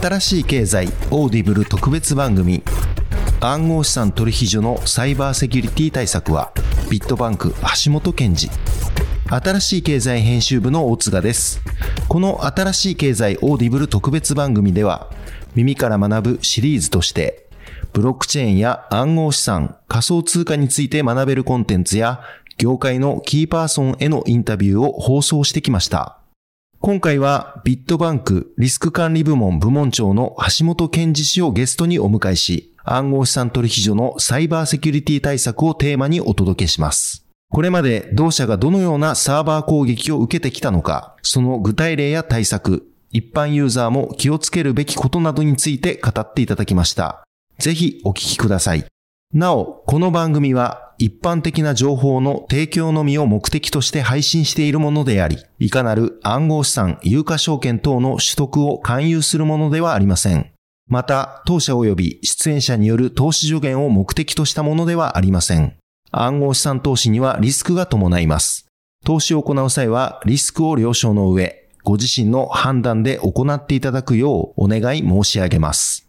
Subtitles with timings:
[0.00, 2.62] 新しい経済オーディブル特別番組
[3.40, 6.52] 暗号資産取引所のサイバーセキュリティ対策は
[6.88, 7.52] ビットバンク
[7.84, 8.48] 橋本健治
[9.28, 11.60] 新しい経済編集部の大塚です
[12.06, 15.10] この新しい経済オーディブル特別番組では
[15.56, 17.48] 耳から学ぶシリーズとして
[17.92, 22.20] ブロックチェーンや暗号資産、仮想通貨について学べるコンテンツや
[22.56, 26.18] 業界のキーパーソンへのインタビューを放送してきました。
[26.80, 37.26] 今回はビットバンクリスク管理部門部門長の橋本健二氏をゲストにお迎えし、暗号資産取引所のサイバーセキュリティ対策をテーマにお届けします。
[37.50, 47.24] これまで同社がどのようなサーバー攻撃を受けてきたのか、その具体例や対策、一般ユーザーも気をつけるべきことなどについて語っていただきました。
[47.58, 48.84] ぜひお聞きください。
[49.34, 60.50] なお、この番組は一般的な情報の提供のみを目的として配信しているものであり、いかなる暗号資産、有価証券等の取得を勧誘するものではありません。
[60.88, 65.76] また、当社及び出演者による投資助言を目的としたものではありません。
[66.10, 68.66] 暗号資産投資にはリスクが伴います。
[69.04, 76.07] 投資を行う際はリスクを了承の上、ご自身の判断で行っていただくようお願い申し上げます。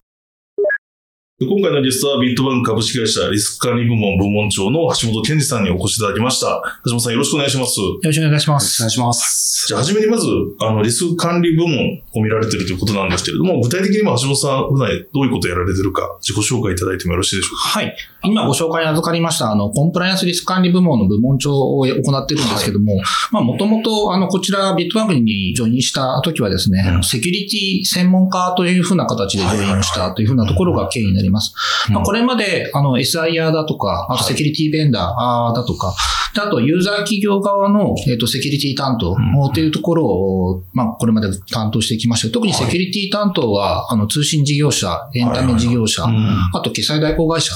[1.41, 6.61] 今回のゲストはビットバンク株式会社リスク管理部門部門長の橋本健二さんにお越しいただきました。
[6.83, 7.79] 橋本さんよろしくお願いします。
[7.79, 8.81] よろしくお願いします。
[8.81, 9.67] お願いします。
[9.69, 10.27] じゃあ、はじめにまず、
[10.59, 17.79] あの、リスク管理部門を見られているということなんですけれども、具体的には橋本さん、普段どういうことをやられているか、自己紹介いただいてもよろしいでしょうか？
[17.79, 17.95] はい。
[18.25, 31.28] 今ご紹介に預かりました、あの、コンプライアンスリスク管理部門の部門長を行っているんですけども、はい、まあ、もともと、あの、こちら、ビットバンクにジョインした時はですね、うん、セキュリティ専門家というふうな形でジョインしたというふうなところが経緯になります。
[31.91, 35.95] まあこれまで、あの、SIR だとか、あとセキュリティベンダーだとか、
[36.35, 42.34] あとユーザー企業側の、えっ、と、セキュリティ担当っていうところを、まあ、これまで担当してきました。
[42.34, 47.53] 特にセキュリティ担当は、あの、通信事業者、エンタメ事業者、あと決済代行会社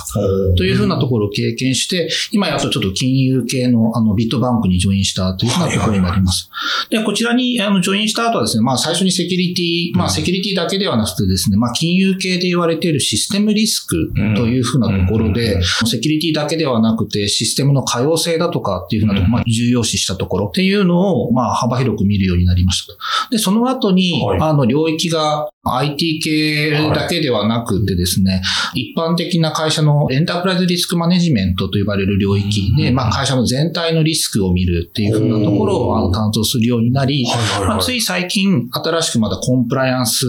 [0.57, 6.49] というふうなところを経験して、今やっとちょっと金融系の、あの、ビットバンクにジョインしたというふうなところになります。
[6.89, 22.93] で、こちらに、あの、ジョインした後はですね、まあ、最初にセキュリティ、まあ、セキュリティだけではなくてですね、まあ、金融系で言われているシステムリスクというふうなところで、セキュリティだけではなくて、システムの可用性だとかっていうふうなところ、まあ、重要視したところっていうのを、まあ、幅広く見るようになりました。
[23.29, 28.41] で、その後に、あの、領域が IT 系だけではなくてですね、
[28.73, 37.25] 一般的な会社のエンタープライズリスクマネジメントと呼ばれる領域で、まあ、会社の全体のリスクを見るっていうふうなところをあの担当するようになり、
[37.61, 40.25] まあ、つい最近、新しくまだコンプライアンス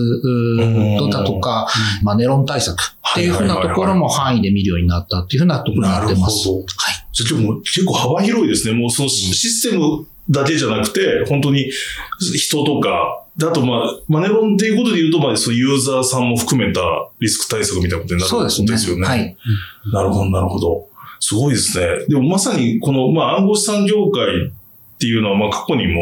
[1.10, 1.68] だとか、
[2.02, 6.48] マネロン対策っていうふうなところも範囲で見るようになったっていうふうなところになってます。
[6.48, 6.64] はい。
[7.14, 8.74] じゃあも結構幅広いですね。
[8.74, 11.70] もうそのシステムだけじゃなくて、本当に
[12.20, 16.80] 人とか、あと、まあ、マネロンっていうことで言うと、まあ、そうユーザーさんも含めた
[17.20, 19.06] リスク対策みたいなことになるんですよね。
[19.06, 19.36] はい。
[19.92, 20.88] なるほど、なるほど。
[21.20, 22.04] すごいですね。
[22.08, 24.52] でもまさに、この、まあ、暗号資産業界
[25.04, 26.00] っていうのは、まあ過去にも、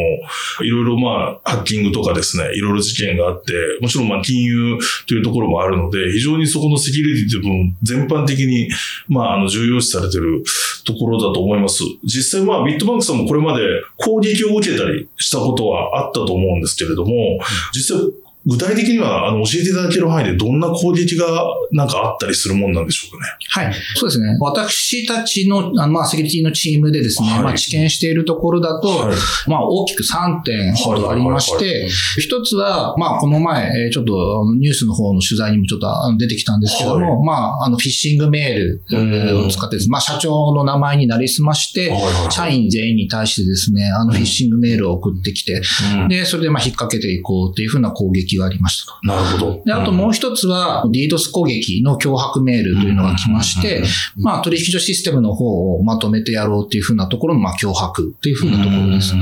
[0.62, 8.70] いろいろまあ、ハッキングとかですね、いろいろ事件があって、もちろんまあ金融というところもあるので、非常にそこのセキュリティという分、全般的に、
[9.08, 10.44] まあ、あの、重要視されてる
[10.84, 11.82] ところだと思います。
[12.04, 13.64] 実際まあ、ビットバンクさんもこれまで
[13.96, 17.38] 攻撃を受けたりしたことはあったと思うんですけれども、
[17.74, 21.26] 実際具体的には、あの、教えていただける範囲でどんな攻撃が
[21.70, 23.32] なんかあったりするもんなんでしょうかね。
[23.48, 23.74] はい。
[23.94, 24.36] そうですね。
[24.40, 29.16] 私たちの、あのまあ、セキュリティのチームでですね、はい、まあ、知見しているところだと、はい、
[29.48, 31.88] まあ、大きく3点ほどありまして、
[32.18, 35.88] 一つは、まあ、この前、ちょっとニュースの方の取材にもちょっと
[36.18, 41.92] 出てきたんですけども、はい、まあ、あの、フィッシングメールを使ってです、まあ、社長の名前になりすまして、
[42.30, 45.62] 社員全員に対してですね、あの、フィッシングメールを送ってきて、
[46.00, 48.98] うん、で、それでまあ、引っ掛けていこうっていうふうな攻撃がありました。
[49.02, 49.62] なるほど。
[49.64, 53.82] で、あともう一つは、DDoS 攻撃の脅迫メールというのが来まして、
[54.16, 59.14] まあ、取引所システムの方をまとめてやろうっていうふうなところの、まあ、脅迫っていうふうなところです。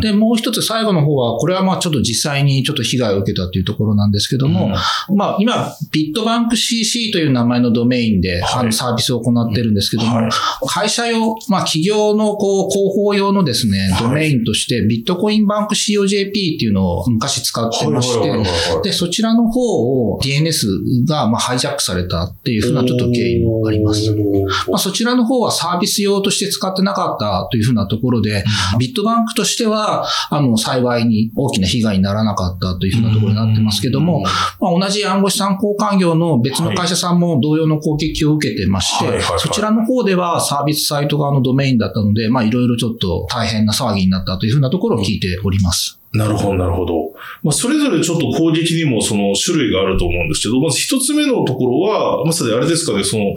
[0.00, 4.70] で、もう一つ最後の方は、これはまあ、ちょっと実際にちょっと被害を受けたというところなんですけども、
[5.14, 10.28] まあ、今、ビットバンク CC という名前のドメインで、あの、サービスを行ってるんですけども、
[10.68, 18.30] 会社用、まあ、企業のこう、広報用のですね、ドメインとして、ビットコインバンク COJP っていうのを昔使ってまして、
[18.82, 19.60] で、そちらの方
[20.14, 24.14] を DNS がまあハイジャックされたっていうふうなちょっと経緯もあります。
[24.68, 28.44] まあ、そちらの方はサービス用として使ってなかったというふうなところで、
[28.78, 34.22] ビットバンクとしては、あの、幸いに大きな被害にならなかったというふうなところになってますけども、
[34.60, 45.98] まあ、同じ暗号資産交換業の別の会社さんも同様の攻撃を受けてまして、そちらの方ではサービスサイト側のドメインだったので、まあ、いろいろちょっと大変な騒ぎになったというふうなところを聞いております。
[46.12, 47.11] なるほど、なるほど。
[47.42, 53.34] まあ、それぞれちょっと攻撃にもその種類があると思うんですけど、まず一つ目のところは、まさにあれですかね、その、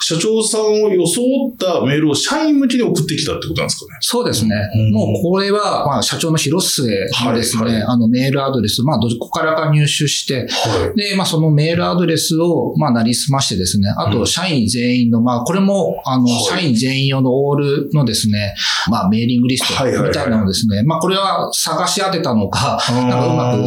[0.00, 3.98] 社長さんを装ったメールを社員向けに送ってきたってことなんですかね。
[4.00, 4.54] そうですね。
[4.74, 4.92] うん。
[4.92, 6.84] もうこれは、まあ、社長の広末
[7.24, 7.82] のですね、はいはい。
[7.82, 10.96] あのメールアドレス、まあ、どこからか入手して、はい。
[10.96, 14.26] で、まあ、そのメールアドレスを、まあ、なりすましてですね、あと、うん。
[14.26, 16.44] 社員全員の、まあ、これも、あの、はい。
[16.44, 18.54] 社員全員用のオールのですね、
[18.88, 20.08] まあ、メーリングリストはいはいはい。
[20.10, 23.58] みたいなのをですね、まあ、これは探し当てたのか、なんかうまく、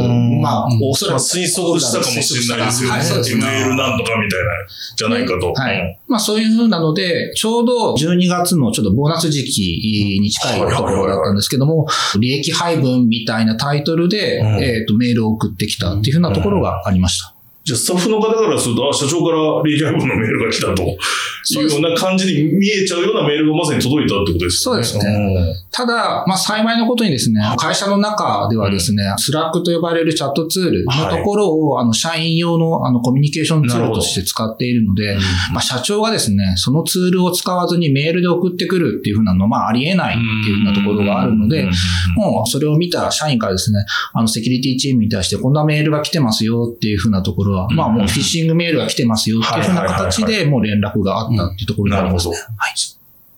[0.41, 1.23] まあ、おそらまあ、く。
[1.23, 2.97] 推測したかもしれないですよね。
[2.97, 3.45] はい、そうですね。
[3.45, 4.51] メールなんとかみたいな、
[4.95, 5.53] じゃないかと。
[5.53, 5.99] はい。
[6.07, 11.87] まあそういうふうなので、ちょうど12月のちょっとボーナス時期に近いところだったんですけども、
[12.19, 17.30] 利益配分みたいなタイトルで、うんえっと、メールを送ってきたっていうふうなところがありました。
[17.71, 20.83] じゃあ、スタッフの方からすると、あ、社長から利益配分のメールが来たと。
[20.83, 24.83] いうような感じに見えちゃうようなメールがまさに届いたってことですよね。
[24.83, 25.55] そうですね。
[25.71, 35.17] ただ、まあ幸いなことにですね、会社の中ではですね、スラックと呼ばれるチャットツールのところを、あの、社員用のあのコミュニケーションツールとして使っているので、
[35.51, 41.69] まあ社長がですね、そのツールを使わずにメールで送ってくるっていうふうなのは、まあありえないっていうふうなところがあるので、
[42.15, 52.41] もうそれを見た社員からですね、あのセキュリティチームに対してこんなメールが来てますよっていうふうなところは、まあもうフィッシングメールが来てますよっていうふうな形でもう連絡があったっていうところになりますはい。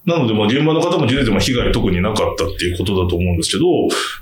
[0.05, 3.65] なので、まあ、現場の方も出ても被害特になかったっていうことだと思うんですけど、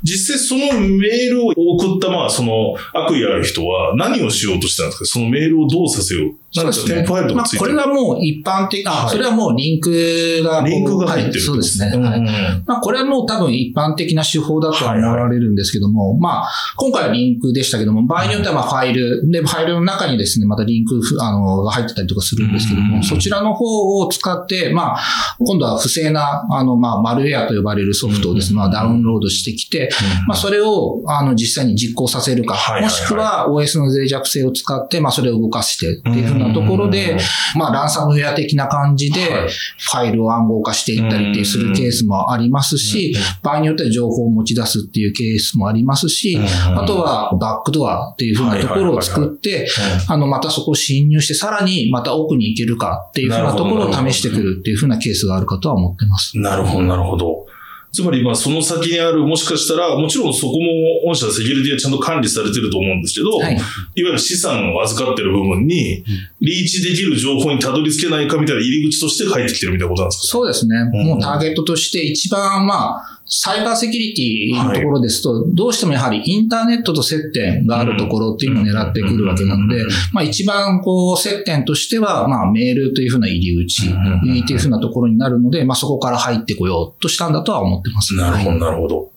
[0.04, 5.06] 実際そのメールを送った、まあ、その悪意ある人は何をしようとしたんですか？
[5.06, 6.36] そのメールをどうさせよう？
[6.54, 7.72] なんか添付ファイルとまあ、かついてる？
[7.72, 9.10] これはもう一般的、あ、はい。
[9.10, 10.62] それはもうリンクが。
[10.68, 11.92] リンクが入ってるはいそうですね。
[11.96, 12.22] うんはい
[12.68, 25.00] まあ、これはもう多分一般的な手法だとは思われるんですけども、まあ、今回はリンクでしたけども、場合によってはまあファイル、で、ファイルの中にですね、またリンクふ、あの、が入ってたりとかするんですけどうんも、そちらの方を使って、まあ、
[25.40, 29.90] 今度は不正な、あの、まあ、マルウェアと呼ばれるソフトをですね、まあ、ダウンロードしてきて、
[30.28, 37.18] まあ、それを、あの、実際に実行させるか、もしくは OS の脆弱性を使って、まあ、それを動かしてっていうふうなところで、
[37.56, 39.50] まあ、ランサムウェア的な感じで、はい。
[39.50, 49.68] ファイルを暗号化していったりっていうするケースもありますし、場合によっては情報を持ち出すっていうケースもありますし、あとはバックドアっていうふうなところを作って、
[50.08, 56.38] あの、またそこを侵入して、さらにまた奥に行けるかっていうふうなところを試してくるっていうふうなケースがあるかとは思ってます。
[56.38, 57.46] なるほど、なるほど。
[57.94, 63.62] つまり、まあ、その先にある、もしかしたら、もちろんそこも、御社セキュリティはちゃんと管理されてると思うんですけど、はいい、わ
[63.96, 66.02] ゆる資産を預かってる部分に、
[66.40, 70.28] リーチできる情報にたどり着けないかみたいな入り口として入ってきてるみたいなことなんですか？
[70.28, 70.78] そうですね。
[70.78, 88.16] うんもうターゲットとして一番、まあ、サイバーセキュリティのところですと、どうしてもやはりインターネットと接点があるところっていうのを狙ってくるわけなのでうん、まあ一番こう接点としては、まあメールというふうな入り口うんっていうふうなところになるので、まあそこから入ってこようとしたんだとは思ってます。
[88.16, 88.60] なるほど、はい。
[88.60, 89.12] なるほど。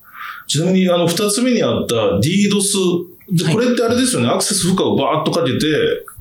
[0.47, 5.59] ちなみに、あの、二つ目にあった DDoS、これってあれですよね、アクセス負荷をバーッとかけて、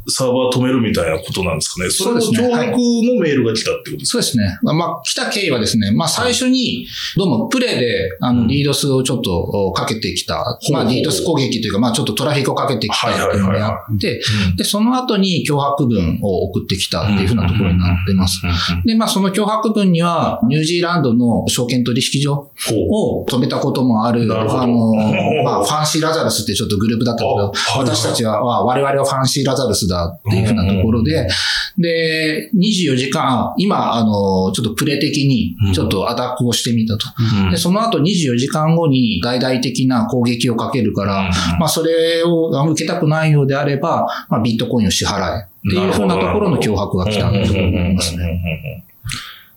[0.07, 1.89] サーバー止めるみたいなことなんですかね。
[1.89, 4.11] それの脅迫のメールが来たってことですか？
[4.11, 4.59] そうですね。
[4.61, 10.35] まあ、来た経緯はですね、まあ、最初に、どうもプレイで、あの、DDoS をちょっとかけてきた、
[10.71, 10.93] まあ、ほうほう。
[10.93, 14.21] DDoS 攻撃というか、まあ、ちょっとトラフィックをかけてきたっていうのがあって、
[14.57, 18.41] で、その後に脅迫文を送ってきたっていうふうなところになってます。
[18.85, 22.51] で、まあ、その脅迫文には、ニュージーランドの証券取引所。
[22.89, 24.93] を止めたこともある、なるあの、
[25.43, 31.27] まあ、ファンシーラザルスってちょっとグループだったけど、私たちは、まあ我々はファンシーラザルスだっていうふうなところで、
[31.77, 37.07] で、24時間、今、あの、ちょっとプレ的に、ちょっとアタックをしてみたと。
[37.51, 48.23] で、その後24時間後に大々的な攻撃をかけるから、まあ、それを受けたくないようであれば、まあ、ビットコインを支払えっていうふうなところの脅迫が来たと思いますね。
[48.25, 48.85] ね。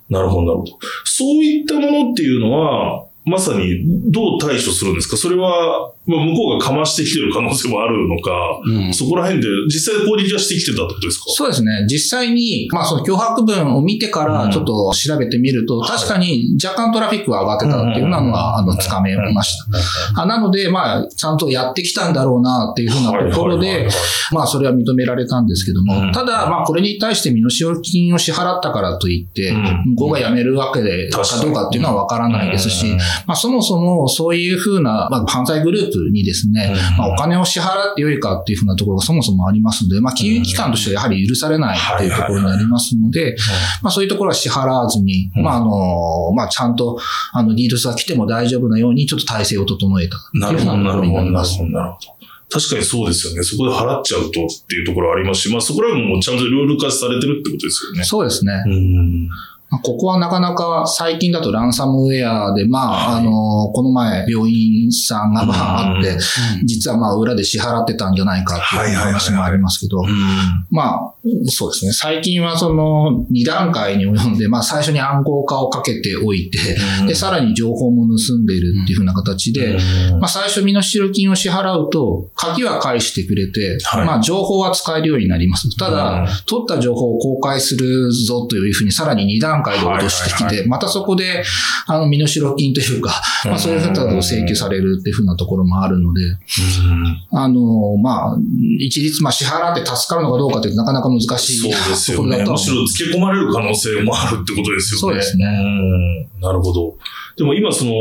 [0.09, 0.79] なるほど、なるほど。
[1.05, 5.17] そういったものっていうのは、まさにどう対処するんですか？
[5.17, 8.31] それは、まあ、向こうがかましてきてる可能性もあるのか、
[8.65, 8.95] うん。
[8.95, 11.25] そこら辺で実際攻撃はしてきてたってことですか？
[11.29, 11.87] そうですね。
[11.89, 15.99] 実際に、まあその脅迫文を見てからちょっと調べてみると、はい。
[15.99, 19.59] 確かに若干トラフィックが上がってたっていうのは、あの、つかめまし
[20.15, 20.23] た。
[20.23, 23.89] あなので、まあ、ちゃんとやってきたんだろうなっていうふうなところで、
[24.33, 25.87] まあ、それは認められたんですけどうん。
[25.87, 29.95] も、ただ、まあ、これに対して身代金を支払ったからといって、うん。
[29.95, 32.97] 向こうが辞めるわけでかどうかっていうのはわからないですし、
[33.27, 43.37] まあ、そもそもそういうふうな、まあ、犯罪グループにですね、まあ、お金を支払ってよいかっていうふうなところがそもそもありますので、まあ、金融機関としてはやはり許されないっていうところになりますので、
[43.83, 46.99] まあ、そういうところは支払わずに、うんまあ、あの、まあ、ちゃんと、
[47.33, 51.73] あの、リードスが来ても大丈夫なように、ちょっと体制を整えたなるほど、っていうふうなところなるほど、になりますなるほ。
[51.73, 52.17] ど、なるほど。
[52.49, 53.43] 確かにそうですよね。
[53.43, 58.05] そこで払っちゃうとっていうところありますし、まあそこら辺もちゃんとルール化されてるってことですよね。
[58.05, 58.53] そうですね。
[58.67, 63.31] うんまあここはなかなか最近だとランサムウェアで、まあ、あの、
[63.73, 66.17] この前病院さんがまああって、
[66.65, 70.03] 実はまあ裏で支払ってたんじゃないかっていう話もありますけど、
[70.71, 71.15] まあ、
[71.47, 71.93] そうですね。
[71.93, 76.59] 最近はその2段階に及んで、まあ最初に暗号化をかけておいて、
[77.07, 79.77] で、さらに情報も盗んでいるっていうふうな形で、
[80.21, 84.07] まあ最初身代金を支払うと、鍵は返してくれて、はい。
[84.07, 85.77] まあ情報は使えるようになります。
[85.77, 86.27] ただ、うん。
[86.47, 91.43] 取った情報を公開するぞというふうにさらに2段階で落としてきはいて、またそこで、
[91.87, 96.21] あの、身代金というか、まあそういうふうなことを請求されるっていうふうなところもあるので、
[97.33, 98.37] あの、まあ、
[98.79, 102.39] 一律、まあ支払って助かるのかどうかってなかなか難しいそうですよね。
[102.39, 105.01] ところだとはむしろ付け込まれる可能性もあるってことですよね。
[105.01, 106.97] そうですねうんなるほど。
[107.37, 107.93] でも今その、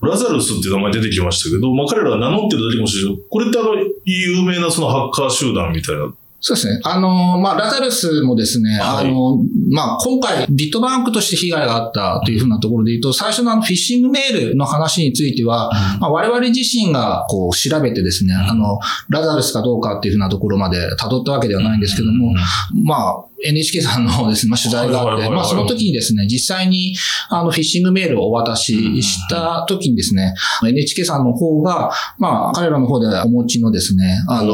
[0.00, 3.74] ラザルスっていう名前出てきましたけど、まあ彼らは名乗ってるだけかもしれないけど、これってあの、
[4.04, 6.12] 有名なそのハッカー集団みたいな。
[6.40, 6.80] そうですね。
[6.84, 9.08] あの、まあ、ラザルスもですね、はい。
[9.08, 9.38] あの、
[9.72, 18.78] まあ、今回、ビットバンクとして被害があったというふうなところで言うと、最初のあの、フィッシングメールの話については、まあ、我々自身が、こう、調べてですね、あの、
[19.08, 22.32] ラザルスかどうかっていうふうなところまで辿ったわけではないんですけども、
[22.84, 26.94] まあ、NHK さんのですね、まあ、取材があって、まあ、その時にですね、実際に、
[27.28, 30.34] あの、フィッシングメールをお渡しした時にですね、
[30.66, 34.52] NHK さんの方が、まあ、彼らの方でお持ちのですね、あの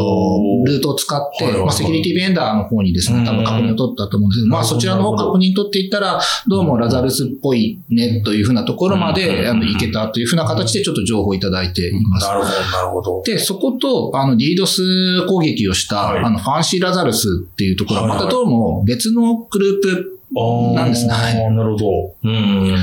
[0.66, 12.26] ルートを使って、まあ、セキュリティベンダーの方にですね、多分確認を取ったと思うんですけど、まあ、そちらの方確認取っていったら、どうもラザルスっぽいね、というふうなところまうんで、あの、いけたというふうな形でちょっと情報をいただいています。
[12.26, 13.22] なるほど、なるほど。
[13.22, 16.24] で、そこと、あの、DDoS 攻撃をした、はい。
[16.24, 20.14] あの、ファンシーラザルスっていうところまたどうも別のグループ
[20.74, 21.12] なんですね。
[21.12, 21.34] はい。
[21.52, 22.16] なるほど。
[22.24, 22.74] うん。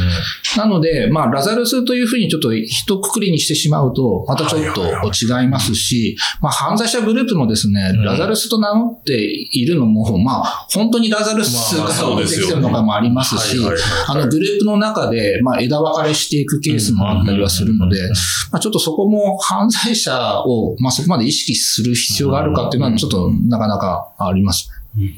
[0.58, 8.04] なので、まあ、ラザルスというふうにちょっと一括りにしてしまうと、またちょっと違いますし、まあ、犯罪者グループもですね、うん。
[8.04, 13.58] ラザルスと名乗っているのも、まあ、本当にラザルスまあが出てきてるのかもありますし
[14.08, 18.00] あの、グループの中で、まあ、枝分かれしていくケースもあったりはするので、
[18.52, 24.70] まあ、ちょっとそこも犯罪者を、まあ、そこまで意識する必要があるかっていうのは、ちょっとなかなかあります。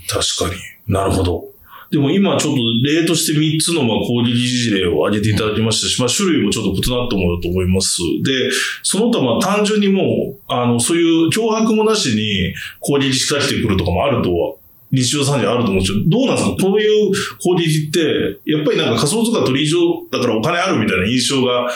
[0.08, 0.62] 確かに。
[0.88, 1.46] なるほど。
[1.92, 8.00] でも今ちょっと例として3つのまあ攻撃事例を挙げていただきましたし、まあ種類もちょっと異なったものだと思います。
[8.24, 8.50] で、
[8.82, 10.01] その他まあ単純にも
[10.34, 14.56] う、あの、そういう脅迫もなしに攻撃仕掛けてくるとかもあるとは、
[14.92, 16.56] 日常産業あると思うんですけど、どうなんですか？
[16.63, 21.70] こういう攻撃って、やっぱりなんか仮想通貨取引所だからお金あるみたいな印象が、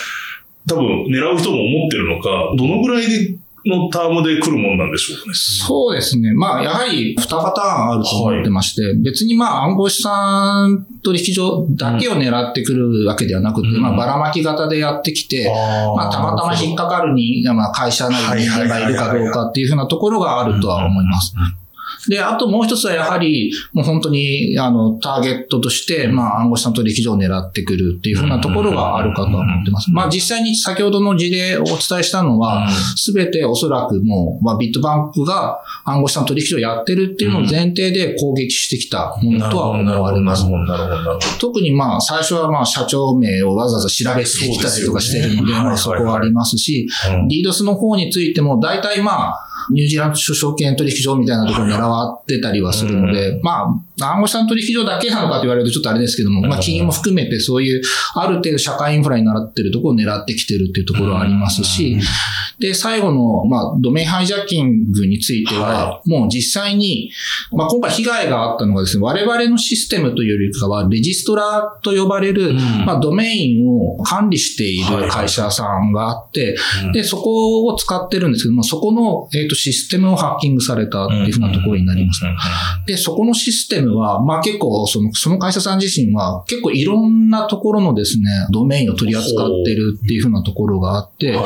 [0.67, 3.36] 多分狙う人も思ってるのか、どのぐらいで
[3.67, 5.33] のタームで来るもんなんでしょうかね。
[5.33, 6.33] そうですね。
[6.33, 15.51] まあ、やはり2パターンあると思ってまして、別にまあ、暗号資産取引所だけを狙ってくるわけではなくて、うんまあ、ばらまき型でやってきて、
[15.95, 21.35] まあ、たまたま引っかかるに、まあ、会社なり人間がいるかどうかっていうふうなところがあるとは思います。
[22.07, 29.91] で、あともう一つはやはり、もう本当に、あの、ターゲットとして、まあ、暗号資産取引所を狙ってくるっていうふうなところがあるかとは思ってます。
[29.91, 40.43] まあ、実際に先ほどの事例をお伝えしたのは、すべておそらくもう、まあ、ビットバンクが暗号資産取引所をやってるっていうのを前提で攻撃してきたものとは思われます。
[40.43, 41.19] なるほど、なるほど、なるほど。
[41.39, 53.65] 特にまあ、最初はまあ、社長名をわざわざ調べてきたりとかしてるので、まあ、そこはありますし、うんリードスの方についても、大体まあ、ニュージーランド証券取引所みたいなところに 狙わってたりはするので、まあ、
[53.99, 57.81] 暗号資産取引所だけなのかと言われるとちょっとあれですけども、まあ、金融も含めてそういう、
[58.15, 61.97] ある程度社会インフラに習ってるところを狙ってきてるっていうところはありますし、
[62.59, 67.11] で、最後の、まあ、ドメインハイジャッキングについては、もう実際に、
[67.51, 72.53] まあ、今回被害があったのがですね、我々のシステムというよりかは、レジストラと呼ばれる、
[72.85, 76.57] まあ、ドメインを管理している会社さんがあって、
[76.93, 82.23] で、そこを使ってるんですけども、そこの、えっ、と、システムをハッキングされたっていうふうなところになります。
[82.87, 91.37] で、そこのシステムは、まあ結構、その、その会社さん自身は、結構いろんなところのですね、ドメインを取り扱ってるっていうふうなところがあって、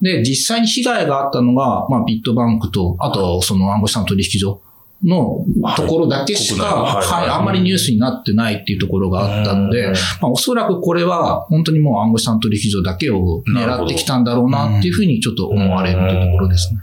[0.00, 4.60] で、実際に被害があったのが、まあビットバンクと、あと、その暗号資産取引所
[5.04, 5.44] の
[5.76, 7.00] ところだけしか、
[7.34, 9.92] あんまりニュースになってないっていうところがあったので、うん。
[9.92, 16.80] まあおそらくこれは、本当にもう暗号資産取引所だけを狙ってきたんだろうなっていうふうにちょっと思われるというところですね。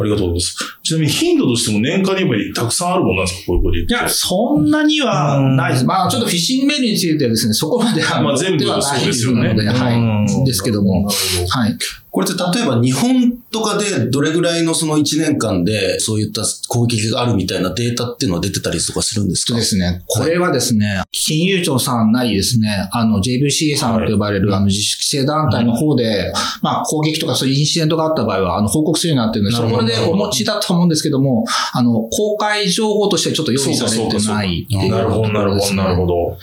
[0.00, 0.56] ありがとうございます。
[0.82, 3.46] ちなみに頻度としても年間にやっぱりたくさんあるもんなんですか？
[3.48, 3.94] こういうこと言って。
[3.94, 5.84] いや、そんなにはないです。
[5.84, 10.44] まあ、ちょっとフィッシングメールについてはですね、そこまでは、まあ全部ではないそうですよねので、はい。
[10.46, 11.76] ですけども、はい。
[12.12, 19.54] これって例えば日本とかでどれぐらいのその1年間でそういった攻撃があるみたいなデータっていうのは出てたりとかするんですか？
[19.54, 36.36] とですね、これはですね、金融庁さんなりですね、あの JVCA さんと呼ばれる、あの自主規制団体の方で、まあ攻撃とかそういうインシデントがあった場合は、あの報告するようになってるので、そこでお持ちだと思うんですけども、あの、公開情報としてちょっと用意されてないっていうなるほど、なるほど、なるほど。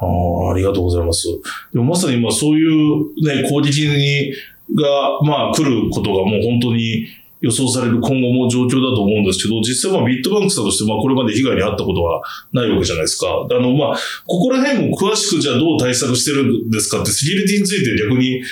[0.00, 0.04] あ
[0.48, 1.26] あ、ありがとうございます。
[1.72, 4.32] でもまさに今そういうね、攻撃に、
[4.74, 7.06] が、まあ来ることがもう本当に
[7.40, 12.22] 予想される今後も状況だと思うんですけど、実際まあビットバンクさんとしてまあこれまで被害に遭ったことは
[12.52, 13.26] ないわけじゃないですか。
[13.50, 13.96] あのまあ、
[14.26, 18.42] ここら辺も詳しくじゃあどう対策してるんですかってセキュリティについて逆に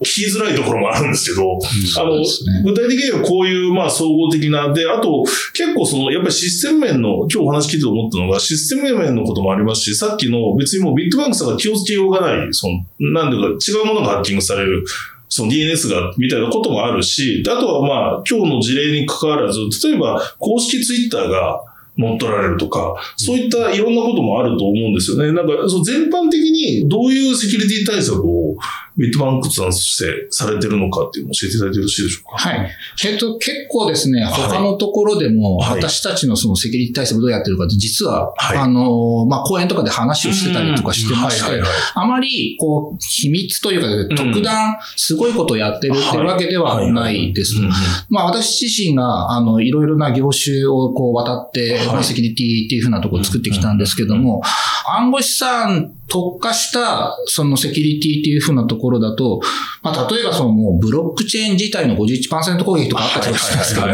[0.00, 1.58] 聞きづらいところもあるんですけど、
[2.00, 2.22] あの、
[2.64, 14.84] 具体的にはこういう、まあ、総合的な、で、あと、結構その、やっぱりシステム面の、今日お話聞いて思ったのが、システム面のこともありますし、さっきの別にもうビットバンクさんが気をつけようがない、その、なんていうか、違うものがハッキングされる。
[15.28, 21.62] その DNS が、みたいなこともあるし、あとはまあ、今日の事例に関わらず、例えば、公式ツイッターが、
[21.98, 25.32] 乗っ取られるとか、そういったいろんなこともあると思うんですよね。
[25.32, 28.56] なんか、その全般的にどういうセキュリティ対策を
[28.96, 32.48] ビットバンクさんとしてされてるのかっていうのを教えていただいてよろしいでしょうか？
[32.48, 32.70] はい。
[33.06, 41.62] えっと、結構ですね、他のところでも、私たちのそのセキュリティ対策どうやってるかって、実は、はい、あの、まあ、講演とかで話をしてたりとかしてまして、
[41.94, 47.54] あまり、こう、秘密というか、特段、すごいことをやってるっていうわけではないです。
[48.08, 54.42] まあ、私自身が、あの、いろいろな業種をこう渡って、まあ、セキュリティっていうふうなところを作ってきたんですけども、
[54.96, 59.40] 暗号資産特化したそのセキュリティっていうふうなところだと、
[59.82, 63.86] まあ、例えばそのもうブロックチェーン自体の51%攻撃とかあったりするんですけど、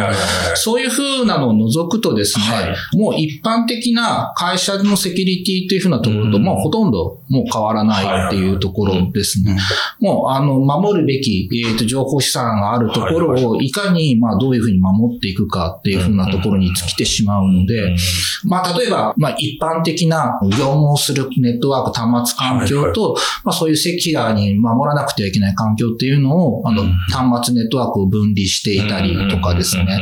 [0.55, 9.59] そういうふうなのを除くとですね、はい、もう一般的な会社のセキュリティっていうふうなところと、もうほとんどもう変わらないっていうところですね。
[9.99, 17.97] もうあの、守るべき、えー、と情報資産があるところをいかにまあどういうふうに守っていくかっていうふうなところに尽きてしまうので、
[18.45, 30.01] まあ例えば、まあ一般的な業務をするネットワーク端末環境と、はいはい、まあそういうセキュアに守らなくてはいけない環境っていうのを、あの、端末ネットワークを分離していたりとかですね。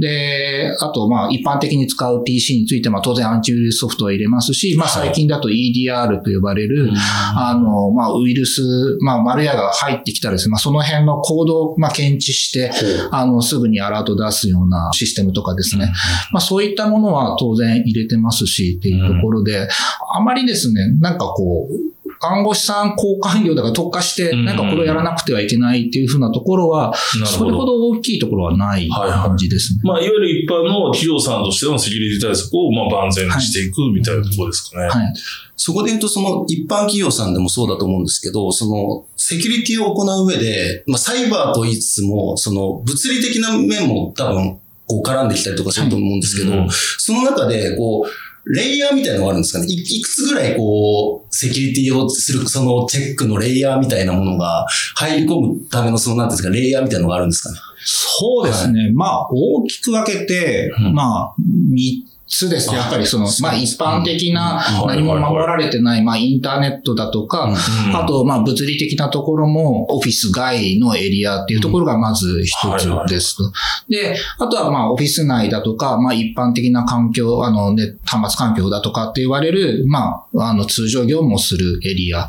[0.00, 6.90] で、あと、まあ一般的に使う PC について、まあ当然アンチウイルスソフトを入れますし、まあ最近だと EDR と呼ばれる、
[7.36, 12.72] あの、まあウイルス、まあマルヤが入ってきたらですね、まあその辺のコードを、まあ検知して、
[13.10, 15.92] あの、すぐにアラート出すようなシステムとかですね。
[16.32, 19.68] まあそういったものは当然入れてますしっていうところで、
[20.14, 21.90] あまりですね、なんかこう、
[22.22, 29.80] 看護師さん交換業だから特化して、なんかこれをやらなくてはいけないっていうふうなところは、それほど大きいところはない感じですね。
[29.90, 34.88] はいはい、まあ、いわゆる一般の企業さんとしてのセキュリティ対策を、まあ、万全にしていくみたいなところですかね。
[34.88, 35.14] はい。
[35.56, 48.10] そこで言うと、その一般企業さんでもそうだと思うんですけど、そのセキュリティを行う上で、まあサイバーと言いつつも、その物理的な面も多分こう絡んできたりとかすると思うんですけど、はいうん、その中でこう、
[48.46, 49.66] レイヤーみたいなのがあるんですかね。
[49.68, 57.58] いいくつぐらいこう、セキュリティをする、そのチェックのレイヤーみたいなものが入り込むためのその、なんですか、レイヤーみたいなのがあるんですかね。
[57.84, 58.82] そうですね。
[58.82, 61.34] はい、まあ、大きく分けて、うん、まあ、
[62.30, 62.76] つですね。
[62.76, 67.52] やっぱりその、まあ一般的な何も守られてない、まあインターネットだとか、
[67.92, 73.52] あとまあ物理的なところもオフィス外のエリアっていうところがまず一つですと。
[73.88, 82.28] で、あとはまあオフィス内だとか、まあ一般的な環境、あのね、端末環境だとかって言われる、まあ、あの通常業務をするエリア。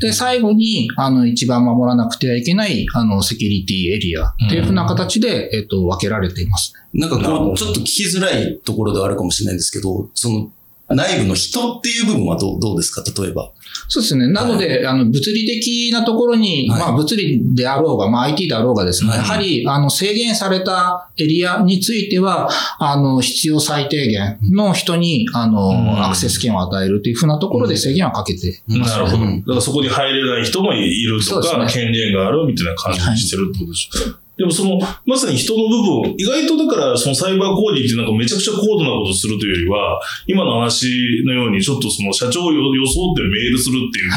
[0.00, 6.74] で、最後に、あの一番守らなくてはいけない、あのセキュリティエリアっていうふうな形で、えっと、分けられています。
[6.92, 10.50] なんかこう、ちょっと聞きづらいところではあるかもしれないんですけど、その、
[10.92, 13.04] 内部の人っていう部分はどうどうですか？
[13.22, 13.52] 例えば。
[13.86, 14.26] そうですね。
[14.26, 22.50] なので、はい、あの、物理的なところに、はい、まあ、物理であろうが、まあ、IT であろうがですね、はい、やはり、あの、制限されたエリアについては、
[22.80, 29.24] あの、必要最低限の人に、あの、アクセス権を与えるというふうなところで制限はかけています、ね、なるほど。
[29.36, 34.10] だからそこに入れない人もいるとか、ね、権限があるみたいな感じにしてるってことでしょ。
[34.10, 34.18] う。
[34.40, 44.16] でもその、まさに人の部分、意外とだからそのサイバー攻撃ってなんかめちゃくちゃ高度なことするというよりは、今の話のようにちょっとその社長を装ってメールするっていう、ま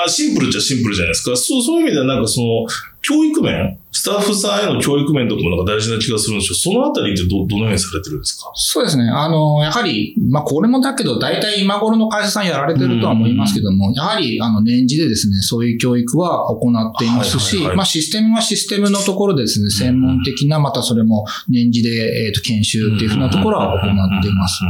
[0.06, 1.36] あ、シンプルっちゃシンプルじゃないですか。
[1.36, 2.64] そう、そういう意味ではなんかその、
[3.06, 8.50] 教育面、スタッフさんへの教育面とかもなんか大事な気がするんですけど、そのあたりってど、どのようにされてるんですか？
[8.54, 9.04] そうですね。
[9.04, 24.60] あの、やはり、まあ、これもだけど、大体今頃の会社さんやられてるとは思いますけども、やはり、あの、年次でですね、そういう教育は行っていますし、まあ、システムはシステムのところでですね、専門的な、またそれも年次で、えっ、ー、と、研修っていうふうなところは行っています。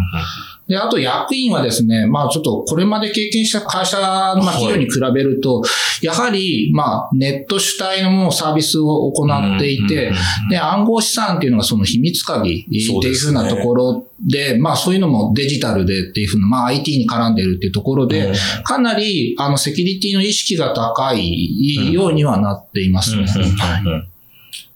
[0.66, 5.62] で、あと役員はですね、まあちょっとこれまで経験した会社の企業に比べると、
[6.00, 10.12] やはり、まあネット主体のもサービスを行っていて、
[10.48, 18.32] で、暗号資産っていうのがその秘密鍵っていうふうなところで、まあそういうのもデジタルでっていうふうな、まあ IT に絡んでるっていうところで、
[18.64, 23.26] かなりあのセキュリティの意識が高いようにはなっていますね。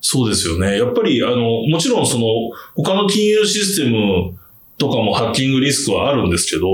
[0.01, 0.79] そうですよね。
[0.79, 2.27] やっぱり、あの、もちろんその、
[2.77, 4.39] 他の金融システム
[4.79, 6.67] とかもハッキングリスクはあるんですけど、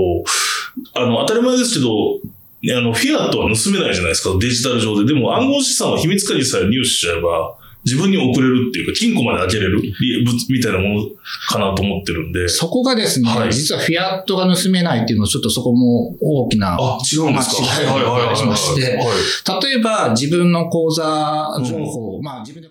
[0.93, 1.89] あの、当たり前ですけど、
[2.77, 5.13] あの、フィアットは盗めないじゃないですか、デジタル上で。
[5.13, 9.79] でも暗号資産は秘密鍵さえ入手しちゃえば、自分に送れるっていうか、金庫まで開けれる
[10.49, 11.05] みたいなもの
[11.47, 12.49] かなと思ってるんで。
[12.49, 17.61] そこがですね、はい、実はフィアットが盗めないっていうのはちょっとそこも大きなあ、違うんですか？
[17.61, 18.99] 間違いがありまして、例
[19.79, 21.03] えば自分の口座
[21.63, 22.69] 情報、うん、まあ自分で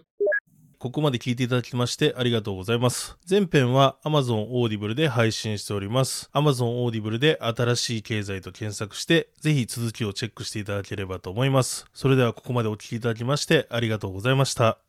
[0.84, 3.16] ここまで聞いていただきましてありがとうございます。
[3.28, 6.28] 前編は Amazon Audible で配信しております。
[6.34, 11.86] Amazon Audible で新しい経済と検索して、ぜひ続きをチェックしていただければと思います。
[11.94, 14.84] それではここまでお聞きいただきましてありがとうございました。